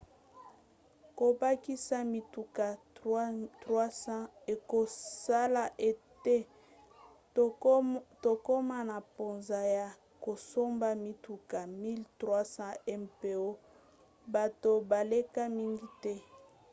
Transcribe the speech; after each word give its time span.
kobakisa 1.17 1.97
mituka 2.13 2.65
300 2.99 4.17
ekosala 4.53 5.63
ete 5.89 6.37
tokoma 8.25 8.77
na 8.89 8.97
mposa 9.07 9.59
ya 9.77 9.87
kosomba 10.25 10.87
mituka 11.05 11.59
1 11.65 11.97
300 12.21 13.03
mpo 13.05 13.41
bato 14.33 14.71
baleka 14.89 15.41
mingi 15.57 15.87
te 16.03 16.13